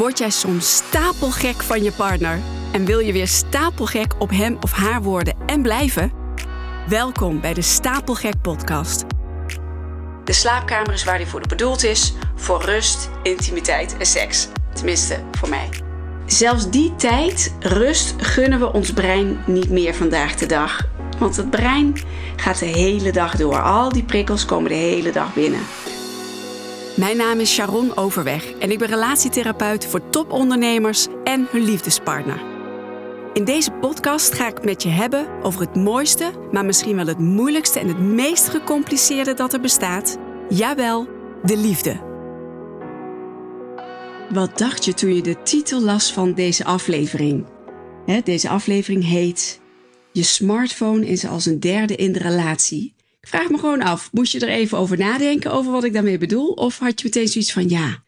[0.00, 2.40] Word jij soms stapelgek van je partner
[2.72, 6.12] en wil je weer stapelgek op hem of haar worden en blijven?
[6.88, 9.04] Welkom bij de Stapelgek Podcast.
[10.24, 14.48] De slaapkamer is waar die voor bedoeld is: voor rust, intimiteit en seks.
[14.74, 15.68] Tenminste, voor mij.
[16.26, 20.80] Zelfs die tijd, rust, gunnen we ons brein niet meer vandaag de dag.
[21.18, 21.96] Want het brein
[22.36, 23.62] gaat de hele dag door.
[23.62, 25.60] Al die prikkels komen de hele dag binnen.
[27.00, 32.42] Mijn naam is Sharon Overweg en ik ben relatietherapeut voor topondernemers en hun liefdespartner.
[33.32, 37.18] In deze podcast ga ik met je hebben over het mooiste, maar misschien wel het
[37.18, 40.18] moeilijkste en het meest gecompliceerde dat er bestaat.
[40.48, 41.08] Jawel,
[41.42, 42.00] de liefde.
[44.30, 47.46] Wat dacht je toen je de titel las van deze aflevering?
[48.24, 49.60] deze aflevering heet
[50.12, 52.94] Je smartphone is als een derde in de relatie.
[53.20, 56.18] Ik vraag me gewoon af, moest je er even over nadenken over wat ik daarmee
[56.18, 56.52] bedoel?
[56.52, 58.02] Of had je meteen zoiets van, ja,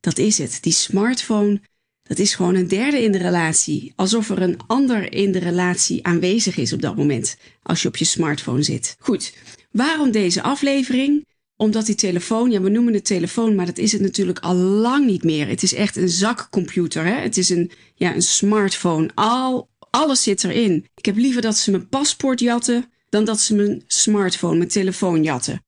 [0.00, 0.58] dat is het.
[0.60, 1.60] Die smartphone,
[2.02, 3.92] dat is gewoon een derde in de relatie.
[3.96, 7.96] Alsof er een ander in de relatie aanwezig is op dat moment, als je op
[7.96, 8.96] je smartphone zit.
[8.98, 9.34] Goed,
[9.70, 11.26] waarom deze aflevering?
[11.56, 15.06] Omdat die telefoon, ja, we noemen het telefoon, maar dat is het natuurlijk al lang
[15.06, 15.48] niet meer.
[15.48, 17.14] Het is echt een zakcomputer, hè?
[17.20, 19.10] Het is een, ja, een smartphone.
[19.14, 20.86] Al, alles zit erin.
[20.94, 25.22] Ik heb liever dat ze mijn paspoort jatten dan dat ze mijn smartphone, mijn telefoon
[25.22, 25.62] jatten.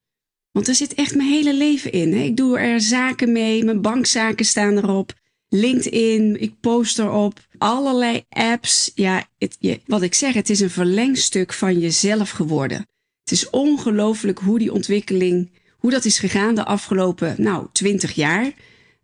[0.50, 2.12] Want er zit echt mijn hele leven in.
[2.12, 2.22] Hè?
[2.22, 5.12] Ik doe er zaken mee, mijn bankzaken staan erop.
[5.48, 7.46] LinkedIn, ik post erop.
[7.58, 8.90] Allerlei apps.
[8.94, 12.86] Ja, het, wat ik zeg, het is een verlengstuk van jezelf geworden.
[13.22, 18.52] Het is ongelooflijk hoe die ontwikkeling, hoe dat is gegaan de afgelopen, nou, twintig jaar.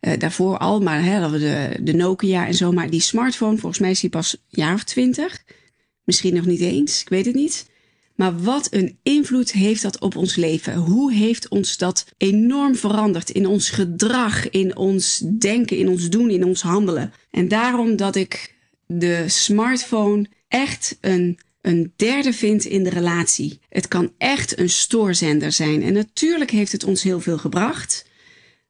[0.00, 2.73] Uh, daarvoor al, maar hè, de, de Nokia en zo.
[2.73, 5.45] Maar die smartphone, volgens mij is die pas een jaar of twintig.
[6.05, 7.67] Misschien nog niet eens, ik weet het niet.
[8.17, 10.75] Maar wat een invloed heeft dat op ons leven?
[10.75, 16.31] Hoe heeft ons dat enorm veranderd in ons gedrag, in ons denken, in ons doen,
[16.31, 17.12] in ons handelen?
[17.31, 18.54] En daarom dat ik
[18.87, 23.59] de smartphone echt een, een derde vind in de relatie.
[23.69, 25.83] Het kan echt een stoorzender zijn.
[25.83, 28.06] En natuurlijk heeft het ons heel veel gebracht.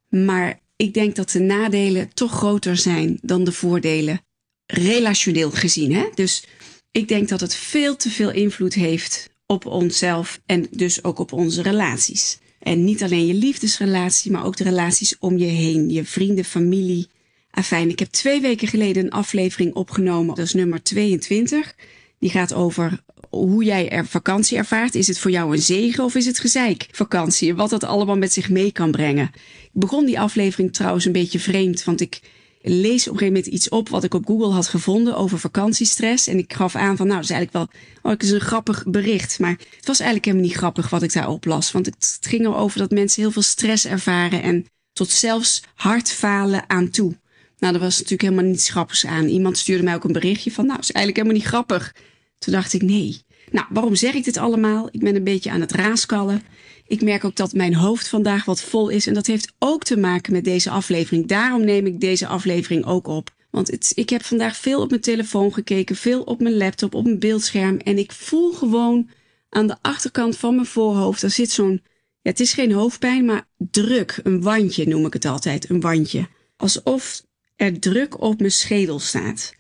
[0.09, 4.21] Maar ik denk dat de nadelen toch groter zijn dan de voordelen.
[4.67, 5.95] Relationeel gezien.
[5.95, 6.09] Hè?
[6.15, 6.45] Dus
[6.91, 11.33] ik denk dat het veel te veel invloed heeft op onszelf en dus ook op
[11.33, 12.39] onze relaties.
[12.59, 17.09] En niet alleen je liefdesrelatie, maar ook de relaties om je heen, je vrienden, familie.
[17.51, 21.75] Afijn, ik heb twee weken geleden een aflevering opgenomen, dat is nummer 22.
[22.19, 24.95] Die gaat over hoe jij er vakantie ervaart.
[24.95, 26.89] Is het voor jou een zegen of is het gezeik?
[26.91, 29.31] Vakantie, wat dat allemaal met zich mee kan brengen.
[29.63, 32.21] Ik begon die aflevering trouwens een beetje vreemd, want ik
[32.69, 36.27] lees op een gegeven moment iets op wat ik op Google had gevonden over vakantiestress.
[36.27, 37.71] En ik gaf aan van, nou, dat is eigenlijk
[38.03, 39.39] wel, oh, is een grappig bericht.
[39.39, 41.73] Maar het was eigenlijk helemaal niet grappig wat ik daar oplas.
[41.73, 46.91] Want het, ging erover dat mensen heel veel stress ervaren en tot zelfs hartfalen aan
[46.91, 47.17] toe.
[47.59, 49.27] Nou, er was natuurlijk helemaal niets grappigs aan.
[49.27, 51.95] Iemand stuurde mij ook een berichtje van, nou, is eigenlijk helemaal niet grappig.
[52.39, 53.21] Toen dacht ik, nee.
[53.51, 54.89] Nou, waarom zeg ik dit allemaal?
[54.91, 56.43] Ik ben een beetje aan het raaskallen.
[56.87, 59.07] Ik merk ook dat mijn hoofd vandaag wat vol is.
[59.07, 61.27] En dat heeft ook te maken met deze aflevering.
[61.27, 63.35] Daarom neem ik deze aflevering ook op.
[63.51, 67.05] Want het, ik heb vandaag veel op mijn telefoon gekeken, veel op mijn laptop, op
[67.05, 67.77] mijn beeldscherm.
[67.77, 69.09] En ik voel gewoon
[69.49, 71.83] aan de achterkant van mijn voorhoofd, daar zit zo'n,
[72.21, 74.21] ja, het is geen hoofdpijn, maar druk.
[74.23, 76.29] Een wandje noem ik het altijd, een wandje.
[76.57, 77.23] Alsof
[77.57, 79.55] er druk op mijn schedel staat.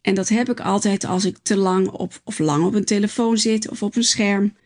[0.00, 3.38] En dat heb ik altijd als ik te lang op, of lang op een telefoon
[3.38, 4.56] zit of op een scherm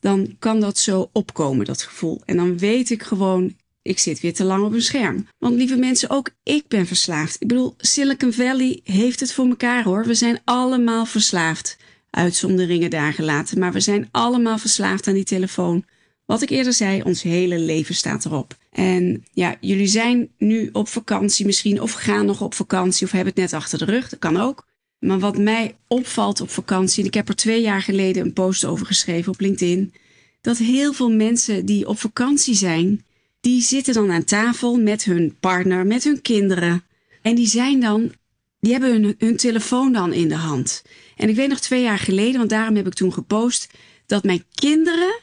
[0.00, 2.22] dan kan dat zo opkomen, dat gevoel.
[2.24, 5.28] En dan weet ik gewoon, ik zit weer te lang op een scherm.
[5.38, 7.36] Want lieve mensen, ook ik ben verslaafd.
[7.38, 10.04] Ik bedoel, Silicon Valley heeft het voor elkaar hoor.
[10.04, 11.76] We zijn allemaal verslaafd.
[12.10, 15.84] Uitzonderingen daar gelaten, maar we zijn allemaal verslaafd aan die telefoon.
[16.24, 18.56] Wat ik eerder zei, ons hele leven staat erop.
[18.70, 23.32] En ja, jullie zijn nu op vakantie misschien, of gaan nog op vakantie, of hebben
[23.32, 24.08] het net achter de rug.
[24.08, 24.66] Dat kan ook.
[24.98, 28.64] Maar wat mij opvalt op vakantie, en ik heb er twee jaar geleden een post
[28.64, 29.92] over geschreven op LinkedIn,
[30.40, 33.04] dat heel veel mensen die op vakantie zijn,
[33.40, 36.84] die zitten dan aan tafel met hun partner, met hun kinderen.
[37.22, 38.12] En die zijn dan,
[38.60, 40.82] die hebben hun, telefoon dan in de hand.
[41.16, 43.68] En ik weet nog twee jaar geleden, want daarom heb ik toen gepost,
[44.06, 45.20] dat mijn kinderen,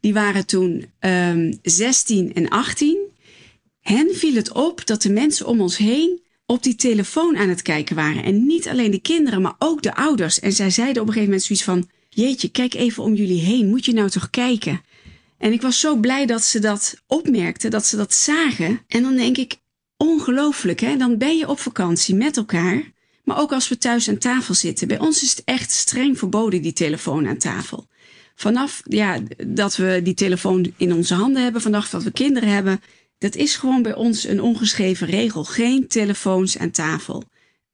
[0.00, 2.98] die waren toen um, ehm, 16 en 18,
[3.80, 7.62] hen viel het op dat de mensen om ons heen op die telefoon aan het
[7.62, 8.24] kijken waren.
[8.24, 10.40] En niet alleen de kinderen, maar ook de ouders.
[10.40, 13.68] En zij zeiden op een gegeven moment zoiets van: Jeetje, kijk even om jullie heen.
[13.68, 14.80] Moet je nou toch kijken?
[15.38, 18.80] En ik was zo blij dat ze dat opmerkten, dat ze dat zagen.
[18.88, 19.56] En dan denk ik:
[19.96, 20.96] Ongelooflijk, hè?
[20.96, 22.92] Dan ben je op vakantie met elkaar.
[23.24, 24.88] Maar ook als we thuis aan tafel zitten.
[24.88, 27.86] Bij ons is het echt streng verboden, die telefoon aan tafel.
[28.34, 32.80] Vanaf ja, dat we die telefoon in onze handen hebben, vanaf dat we kinderen hebben,
[33.20, 35.44] Dat is gewoon bij ons een ongeschreven regel.
[35.44, 37.24] Geen telefoons aan tafel.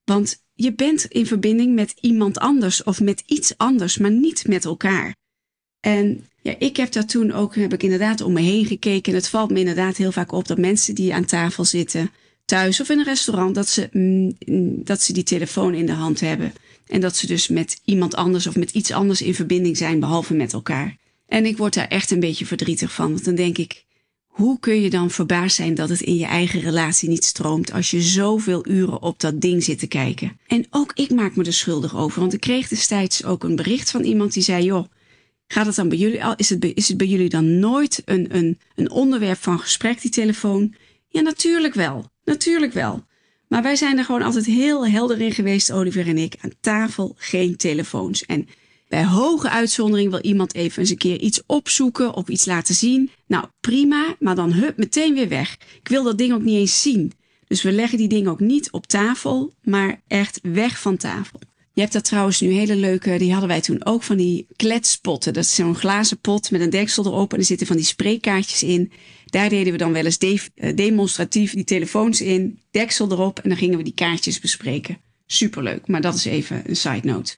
[0.05, 4.65] Want je bent in verbinding met iemand anders of met iets anders, maar niet met
[4.65, 5.17] elkaar.
[5.81, 9.13] En ja, ik heb daar toen ook, heb ik inderdaad om me heen gekeken.
[9.13, 12.11] En het valt me inderdaad heel vaak op dat mensen die aan tafel zitten,
[12.45, 15.93] thuis of in een restaurant, dat ze, mm, mm, dat ze die telefoon in de
[15.93, 16.53] hand hebben.
[16.87, 20.35] En dat ze dus met iemand anders of met iets anders in verbinding zijn, behalve
[20.35, 20.97] met elkaar.
[21.27, 23.13] En ik word daar echt een beetje verdrietig van.
[23.13, 23.85] Want dan denk ik,
[24.37, 27.91] hoe kun je dan verbaasd zijn dat het in je eigen relatie niet stroomt als
[27.91, 30.39] je zoveel uren op dat ding zit te kijken?
[30.47, 33.91] En ook ik maak me er schuldig over, want ik kreeg destijds ook een bericht
[33.91, 34.85] van iemand die zei: Joh,
[35.47, 36.35] gaat het dan bij jullie al?
[36.37, 40.11] Is het, is het bij jullie dan nooit een, een, een onderwerp van gesprek, die
[40.11, 40.75] telefoon?
[41.09, 42.11] Ja, natuurlijk wel.
[42.25, 43.05] Natuurlijk wel.
[43.49, 46.35] Maar wij zijn er gewoon altijd heel helder in geweest, Oliver en ik.
[46.41, 48.25] Aan tafel geen telefoons.
[48.27, 48.49] En
[48.89, 53.11] bij hoge uitzondering wil iemand even eens een keer iets opzoeken of iets laten zien.
[53.27, 55.57] Nou, prima, maar dan hup, meteen weer weg.
[55.81, 57.13] Ik wil dat ding ook niet eens zien.
[57.49, 61.41] Dus we leggen die dingen ook niet op tafel, maar echt weg van tafel.
[61.73, 65.33] Je hebt daar trouwens nu hele leuke, die hadden wij toen ook van die kletspotten.
[65.33, 68.63] Dat is zo'n glazen pot met een deksel erop en er zitten van die spreekkaartjes
[68.63, 68.93] in.
[69.25, 73.59] Daar deden we dan wel eens eh, demonstratief die telefoons in, deksel erop en dan
[73.59, 74.99] gingen we die kaartjes bespreken.
[75.27, 77.37] Superleuk, maar dat is even een side note.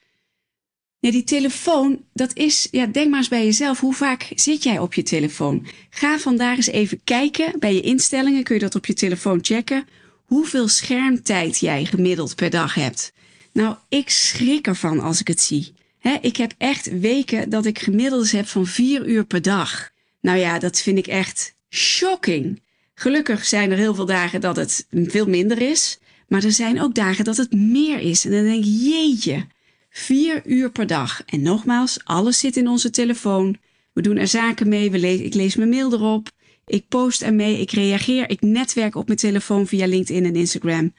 [1.00, 3.80] Nee, die telefoon, dat is, ja, denk maar eens bij jezelf.
[3.80, 5.66] Hoe vaak zit jij op je telefoon?
[5.90, 7.58] Ga vandaag eens even kijken.
[7.58, 9.86] Bij je instellingen kun je dat op je telefoon checken.
[10.24, 13.12] Hoeveel schermtijd jij gemiddeld per dag hebt.
[13.52, 15.72] Nou, ik schrik ervan als ik het zie.
[16.20, 19.90] ik heb echt weken dat ik gemiddeld heb van vier uur per dag.
[20.20, 22.62] Nou ja, dat vind ik echt shocking.
[22.94, 25.98] Gelukkig zijn er heel veel dagen dat het veel minder is.
[26.28, 28.24] Maar er zijn ook dagen dat het meer is.
[28.24, 29.46] En dan denk ik, jeetje.
[29.98, 31.22] Vier uur per dag.
[31.26, 33.56] En nogmaals, alles zit in onze telefoon.
[33.92, 34.90] We doen er zaken mee.
[34.90, 36.30] We ik lees mijn mail erop.
[36.66, 37.60] Ik post ermee.
[37.60, 38.30] Ik reageer.
[38.30, 40.94] Ik netwerk op mijn telefoon via LinkedIn en Instagram.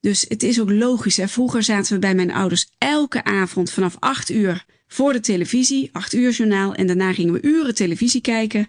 [0.00, 1.18] Dus het is ook logisch.
[1.22, 6.14] Vroeger zaten we bij mijn ouders elke avond vanaf 8 uur voor de televisie, 8
[6.14, 6.74] uur journaal.
[6.74, 8.68] En daarna gingen we uren televisie kijken.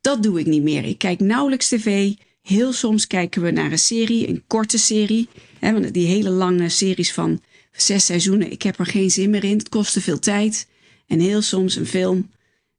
[0.00, 0.84] Dat doe ik niet meer.
[0.84, 2.12] Ik kijk nauwelijks tv.
[2.42, 5.28] Heel soms kijken we naar een serie, een korte serie.
[5.58, 7.40] Hè, want die hele lange series van
[7.80, 9.58] zes seizoenen, ik heb er geen zin meer in.
[9.58, 10.68] Het kost te veel tijd.
[11.06, 12.30] En heel soms een film.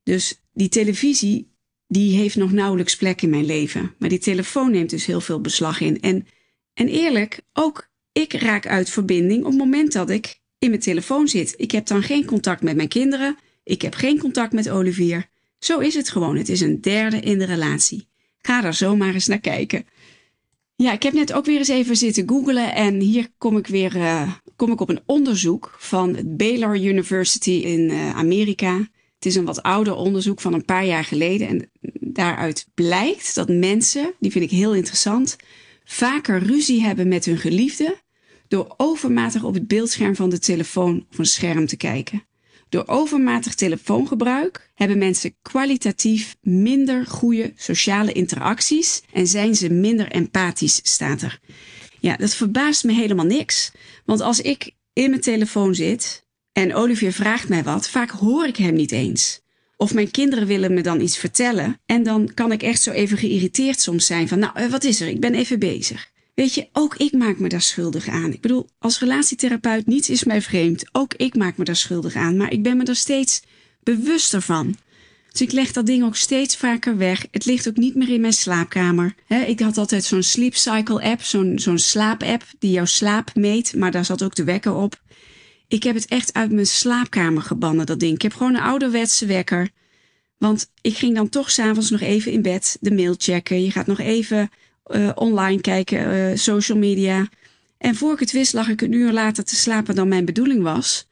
[0.03, 1.51] Dus die televisie,
[1.87, 3.93] die heeft nog nauwelijks plek in mijn leven.
[3.97, 6.01] Maar die telefoon neemt dus heel veel beslag in.
[6.01, 6.27] En,
[6.73, 11.27] en eerlijk, ook ik raak uit verbinding op het moment dat ik in mijn telefoon
[11.27, 11.53] zit.
[11.57, 13.37] Ik heb dan geen contact met mijn kinderen.
[13.63, 15.29] Ik heb geen contact met Olivier.
[15.59, 16.37] Zo is het gewoon.
[16.37, 18.07] Het is een derde in de relatie.
[18.37, 19.85] Ga daar zomaar eens naar kijken.
[20.81, 23.95] Ja, ik heb net ook weer eens even zitten googlen en hier kom ik weer
[23.95, 28.77] uh, kom ik op een onderzoek van Baylor University in uh, Amerika.
[29.15, 33.49] Het is een wat ouder onderzoek van een paar jaar geleden en daaruit blijkt dat
[33.49, 35.35] mensen, die vind ik heel interessant,
[35.83, 37.97] vaker ruzie hebben met hun geliefde
[38.47, 42.23] door overmatig op het beeldscherm van de telefoon of een scherm te kijken.
[42.69, 50.79] Door overmatig telefoongebruik hebben mensen kwalitatief minder goede sociale interacties en zijn ze minder empathisch,
[50.83, 51.39] staat er.
[51.99, 53.71] Ja, dat verbaast me helemaal niks.
[54.05, 58.57] Want als ik in mijn telefoon zit en Olivier vraagt mij wat, vaak hoor ik
[58.57, 59.41] hem niet eens.
[59.77, 63.17] Of mijn kinderen willen me dan iets vertellen en dan kan ik echt zo even
[63.17, 65.07] geïrriteerd soms zijn van, nou, eh, wat is er?
[65.07, 66.11] Ik ben even bezig.
[66.39, 68.33] Weet je, ook ik maak me daar schuldig aan.
[68.33, 70.83] Ik bedoel, als relatietherapeut, niets is mij vreemd.
[70.91, 73.41] Ook ik maak me daar schuldig aan, maar ik ben me er steeds
[73.83, 74.75] bewuster van.
[75.31, 77.25] Dus ik leg dat ding ook steeds vaker weg.
[77.31, 79.15] Het ligt ook niet meer in mijn slaapkamer.
[79.47, 83.91] ik had altijd zo'n sleep cycle app, zo'n zo'n slaap-app die jouw slaap meet, maar
[83.91, 85.01] daar zat ook de wekker op.
[85.67, 88.13] Ik heb het echt uit mijn slaapkamer gebannen, dat ding.
[88.13, 89.69] Ik heb gewoon een ouderwetse wekker.
[90.37, 93.63] Want ik ging dan toch s'avonds nog even in bed de mail checken.
[93.63, 94.49] Je gaat nog even
[94.89, 97.29] uh, online kijken, uh, social media.
[97.77, 100.63] En voor ik het wist lag ik een uur later te slapen dan mijn bedoeling
[100.63, 101.07] was.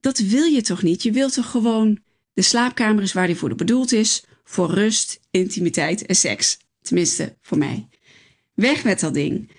[0.00, 1.02] Dat wil je toch niet?
[1.02, 1.98] Je wilt toch gewoon
[2.32, 6.58] de slaapkamer is waar die voor bedoeld is, voor rust, intimiteit en seks.
[6.82, 7.88] Tenminste, voor mij.
[8.54, 9.50] Weg met dat ding.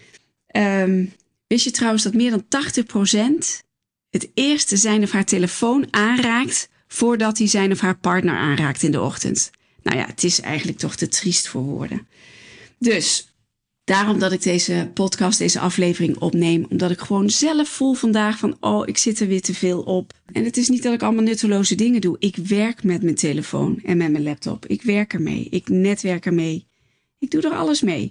[0.55, 1.13] Um,
[1.47, 2.45] wist je trouwens dat meer dan
[3.61, 3.63] 80%
[4.09, 8.91] het eerste zijn of haar telefoon aanraakt voordat hij zijn of haar partner aanraakt in
[8.91, 9.51] de ochtend?
[9.83, 12.07] Nou ja, het is eigenlijk toch te triest voor woorden.
[12.79, 13.34] Dus
[13.85, 16.65] Daarom dat ik deze podcast, deze aflevering opneem.
[16.69, 20.13] Omdat ik gewoon zelf voel vandaag van, oh, ik zit er weer te veel op.
[20.31, 22.15] En het is niet dat ik allemaal nutteloze dingen doe.
[22.19, 24.65] Ik werk met mijn telefoon en met mijn laptop.
[24.65, 25.47] Ik werk ermee.
[25.49, 26.67] Ik netwerk ermee.
[27.19, 28.09] Ik doe er alles mee.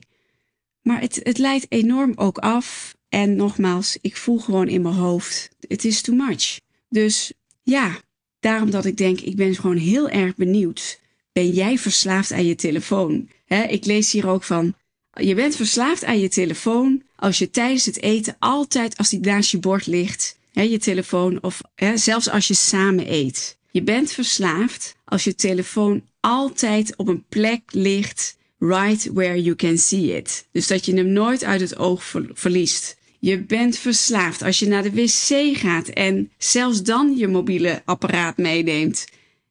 [0.82, 2.96] Maar het, het leidt enorm ook af.
[3.08, 6.60] En nogmaals, ik voel gewoon in mijn hoofd, het is too much.
[6.88, 8.00] Dus ja,
[8.40, 11.00] daarom dat ik denk, ik ben gewoon heel erg benieuwd.
[11.32, 13.28] Ben jij verslaafd aan je telefoon?
[13.68, 14.74] ik lees hier ook van
[15.20, 19.50] Je bent verslaafd aan je telefoon als je tijdens het eten altijd als die naast
[19.50, 23.56] je bord ligt, hè, je telefoon of hè, zelfs als je samen eet.
[23.70, 29.78] Je bent verslaafd als je telefoon altijd op een plek ligt, right where you can
[29.78, 30.46] see it.
[30.52, 32.96] Dus dat je hem nooit uit het oog verliest.
[33.18, 38.36] Je bent verslaafd als je naar de wc gaat en zelfs dan je mobiele apparaat
[38.36, 39.04] meeneemt.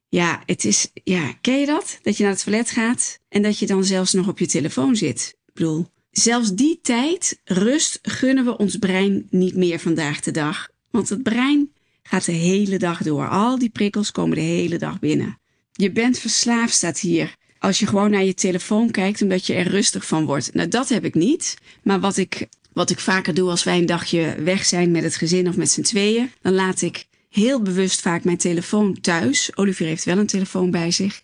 [0.10, 2.00] Ja, het is, ja, ken je dat?
[2.02, 4.96] Dat je naar het toilet gaat en dat je dan zelfs nog op je telefoon
[4.96, 5.36] zit.
[5.54, 10.70] Ik bedoel, zelfs die tijd, rust, gunnen we ons brein niet meer vandaag de dag.
[10.92, 11.72] Want het brein
[12.04, 13.28] gaat de hele dag door.
[13.28, 15.40] Al die prikkels komen de hele dag binnen.
[15.72, 17.36] Je bent verslaafd, staat hier.
[17.60, 20.54] Als je gewoon naar je telefoon kijkt, omdat je er rustig van wordt.
[20.54, 21.58] Nou, dat heb ik niet.
[21.84, 25.16] Maar wat ik, wat ik vaker doe als wij een dagje weg zijn met het
[25.16, 29.56] gezin of met z'n tweeën, dan laat ik heel bewust vaak mijn telefoon thuis.
[29.56, 31.22] Olivier heeft wel een telefoon bij zich.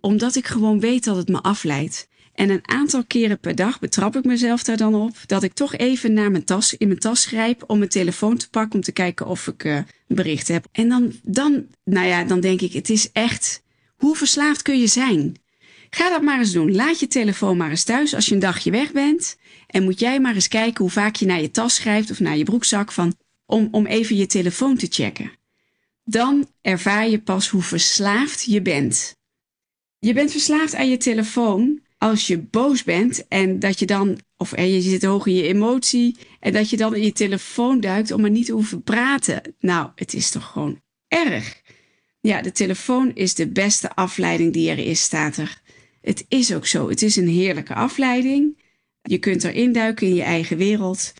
[0.00, 2.08] Omdat ik gewoon weet dat het me afleidt.
[2.34, 5.74] En een aantal keren per dag betrap ik mezelf daar dan op dat ik toch
[5.74, 8.92] even naar mijn tas, in mijn tas grijp om mijn telefoon te pakken om te
[8.92, 10.66] kijken of ik uh, bericht heb.
[10.72, 13.62] En dan, dan, nou ja, dan denk ik, het is echt,
[13.96, 15.36] hoe verslaafd kun je zijn?
[15.90, 16.74] Ga dat maar eens doen.
[16.74, 19.36] Laat je telefoon maar eens thuis als je een dagje weg bent.
[19.66, 22.36] En moet jij maar eens kijken hoe vaak je naar je tas schrijft of naar
[22.36, 25.32] je broekzak van, om, om even je telefoon te checken.
[26.04, 29.16] Dan ervaar je pas hoe verslaafd je bent.
[29.98, 34.56] Je bent verslaafd aan je telefoon als je boos bent en dat je dan, of
[34.56, 38.24] je zit hoog in je emotie, en dat je dan in je telefoon duikt om
[38.24, 39.54] er niet te hoeven praten.
[39.58, 41.62] Nou, het is toch gewoon erg.
[42.20, 45.60] Ja, de telefoon is de beste afleiding die er is, staat er.
[46.00, 46.88] Het is ook zo.
[46.88, 48.62] Het is een heerlijke afleiding.
[49.02, 51.12] Je kunt erin duiken in je eigen wereld.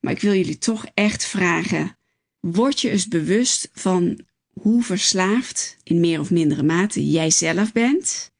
[0.00, 1.98] Maar ik wil jullie toch echt vragen:
[2.40, 4.20] word je eens bewust van
[4.52, 8.32] hoe verslaafd, in meer of mindere mate, jij zelf bent?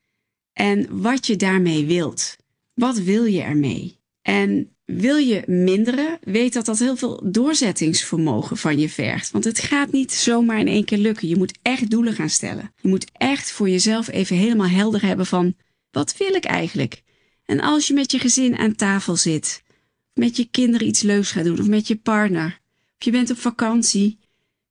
[0.54, 2.36] En wat je daarmee wilt.
[2.74, 3.98] Wat wil je ermee?
[4.22, 9.30] En wil je minderen, weet dat dat heel veel doorzettingsvermogen van je vergt.
[9.30, 11.28] Want het gaat niet zomaar in één keer lukken.
[11.28, 12.72] Je moet echt doelen gaan stellen.
[12.80, 15.54] Je moet echt voor jezelf even helemaal helder hebben van
[15.90, 17.02] wat wil ik eigenlijk?
[17.44, 19.62] En als je met je gezin aan tafel zit,
[20.12, 22.60] met je kinderen iets leuks gaat doen of met je partner,
[22.98, 24.18] of je bent op vakantie,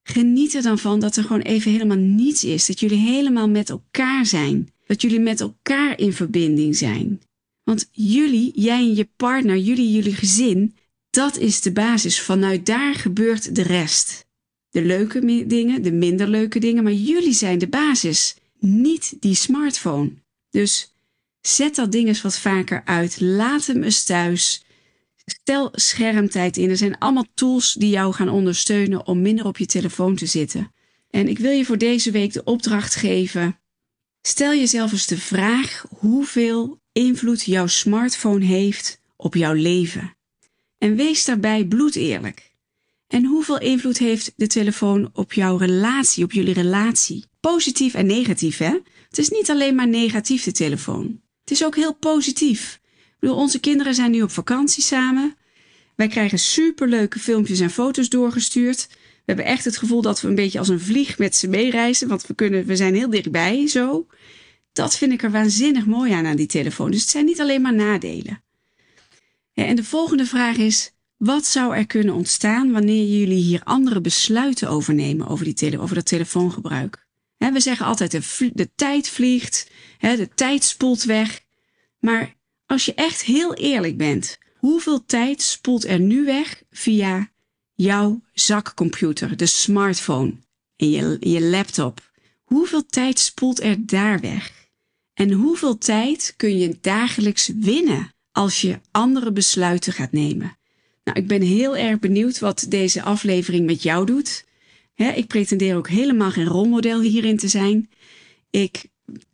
[0.04, 2.66] geniet er dan van dat er gewoon even helemaal niets is.
[2.66, 4.73] Dat jullie helemaal met elkaar zijn.
[4.86, 7.22] Dat jullie met elkaar in verbinding zijn.
[7.64, 10.76] Want jullie, jij en je partner, jullie, jullie gezin,
[11.10, 12.22] dat is de basis.
[12.22, 14.26] Vanuit daar gebeurt de rest.
[14.70, 20.12] De leuke dingen, de minder leuke dingen, maar jullie zijn de basis, niet die smartphone.
[20.50, 20.94] Dus
[21.42, 23.20] zet dat ding eens wat vaker uit.
[23.20, 24.64] Laat hem eens thuis.
[25.26, 26.70] Stel schermtijd in.
[26.70, 30.72] Er zijn allemaal tools die jou gaan ondersteunen om minder op je telefoon te zitten.
[31.10, 33.58] En ik wil je voor deze week de opdracht geven
[34.28, 40.16] Stel jezelf eens de vraag hoeveel invloed jouw smartphone heeft op jouw leven.
[40.78, 42.52] En wees daarbij bloedeerlijk.
[43.08, 47.26] En hoeveel invloed heeft de telefoon op jouw relatie, op jullie relatie?
[47.40, 48.80] Positief en negatief, hè?
[49.10, 51.22] Het is niet alleen maar negatief, de telefoon.
[51.42, 52.80] Het is ook heel positief.
[52.84, 55.36] Ik bedoel, onze kinderen zijn nu op vakantie samen.
[55.96, 58.88] Wij krijgen superleuke filmpjes en foto's doorgestuurd.
[59.26, 62.08] We hebben echt het gevoel dat we een beetje als een vlieg met ze meereizen,
[62.08, 64.08] want we, kunnen, we zijn heel dichtbij zo.
[64.74, 66.92] Dat vind ik er waanzinnig mooi aan aan die telefoon.
[66.92, 68.44] Dus het zijn niet alleen maar nadelen.
[69.54, 74.70] En de volgende vraag is: wat zou er kunnen ontstaan wanneer jullie hier andere besluiten
[74.70, 77.06] overnemen over, die tele over dat telefoongebruik?
[77.38, 78.12] we zeggen altijd:
[78.54, 81.42] de tijd vliegt, de tijd spoelt weg.
[82.00, 87.32] Maar als je echt heel eerlijk bent, hoeveel tijd spoelt er nu weg via
[87.76, 90.34] jouw zakcomputer, de smartphone
[90.76, 92.12] en je, je laptop.
[92.44, 94.68] Hoeveel tijd spoelt er daar weg?
[95.14, 100.58] En hoeveel tijd kun je dagelijks winnen als je andere besluiten gaat nemen?
[101.04, 104.46] Nou, ik ben heel erg benieuwd wat deze aflevering met jou doet.
[104.96, 107.90] ik pretendeer ook helemaal geen rolmodel hierin te zijn.
[108.50, 108.86] Ik,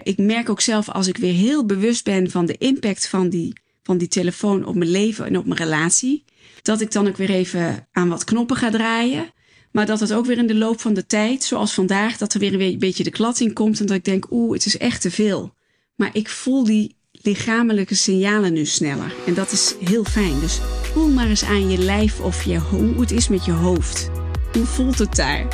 [0.03, 3.53] ik merk ook zelf als ik weer heel bewust ben van de impact van die,
[3.83, 6.23] van die telefoon op mijn leven en op mijn relatie
[6.61, 9.33] dat ik dan ook weer even aan wat knoppen ga draaien.
[9.71, 12.39] Maar dat het ook weer in de loop van de tijd, zoals vandaag, dat er
[12.39, 13.79] weer een beetje de klad in komt.
[13.79, 15.53] En dat ik denk, oeh, het is echt te veel.
[15.95, 19.13] Maar ik voel die lichamelijke signalen nu sneller.
[19.25, 20.39] En dat is heel fijn.
[20.39, 20.59] Dus
[20.93, 24.09] voel maar eens aan je lijf of je, hoe het is met je hoofd.
[24.53, 25.47] Hoe voelt het daar?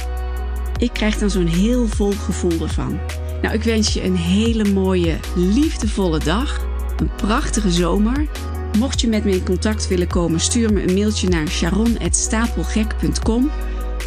[0.77, 2.99] Ik krijg dan zo'n heel vol gevoel ervan.
[3.41, 6.74] Nou, ik wens je een hele mooie, liefdevolle dag.
[6.97, 8.27] Een prachtige zomer.
[8.77, 13.51] Mocht je met me in contact willen komen, stuur me een mailtje naar sharon.stapelgek.com.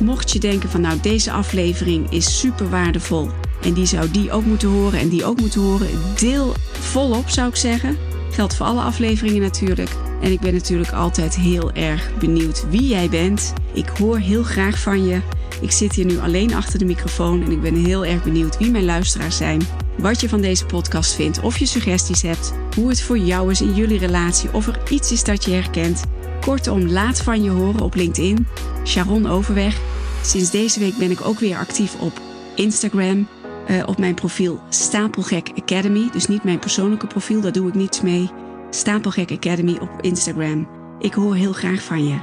[0.00, 3.30] Mocht je denken van nou deze aflevering is super waardevol
[3.62, 7.48] en die zou die ook moeten horen en die ook moeten horen, deel volop zou
[7.48, 7.96] ik zeggen.
[8.30, 9.90] Geldt voor alle afleveringen natuurlijk.
[10.20, 13.52] En ik ben natuurlijk altijd heel erg benieuwd wie jij bent.
[13.72, 15.20] Ik hoor heel graag van je.
[15.60, 18.70] Ik zit hier nu alleen achter de microfoon en ik ben heel erg benieuwd wie
[18.70, 19.60] mijn luisteraars zijn.
[19.98, 23.60] Wat je van deze podcast vindt, of je suggesties hebt, hoe het voor jou is
[23.60, 26.04] in jullie relatie, of er iets is dat je herkent.
[26.40, 28.46] Kortom, laat van je horen op LinkedIn.
[28.84, 29.80] Sharon Overweg.
[30.22, 32.20] Sinds deze week ben ik ook weer actief op
[32.54, 33.28] Instagram.
[33.70, 36.08] Uh, op mijn profiel Stapelgek Academy.
[36.12, 38.30] Dus niet mijn persoonlijke profiel, daar doe ik niets mee.
[38.70, 40.68] Stapelgek Academy op Instagram.
[40.98, 42.18] Ik hoor heel graag van je.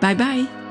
[0.00, 0.61] Bye bye.